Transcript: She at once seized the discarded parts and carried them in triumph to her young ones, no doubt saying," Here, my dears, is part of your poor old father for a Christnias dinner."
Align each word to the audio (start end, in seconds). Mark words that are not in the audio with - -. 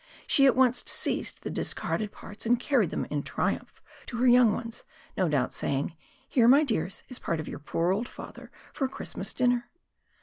She 0.25 0.47
at 0.47 0.55
once 0.55 0.83
seized 0.89 1.43
the 1.43 1.51
discarded 1.51 2.11
parts 2.11 2.47
and 2.47 2.59
carried 2.59 2.89
them 2.89 3.05
in 3.11 3.21
triumph 3.21 3.83
to 4.07 4.17
her 4.17 4.25
young 4.25 4.51
ones, 4.51 4.83
no 5.15 5.29
doubt 5.29 5.53
saying," 5.53 5.95
Here, 6.27 6.47
my 6.47 6.63
dears, 6.63 7.03
is 7.07 7.19
part 7.19 7.39
of 7.39 7.47
your 7.47 7.59
poor 7.59 7.91
old 7.91 8.09
father 8.09 8.51
for 8.73 8.85
a 8.85 8.89
Christnias 8.89 9.31
dinner." 9.35 9.69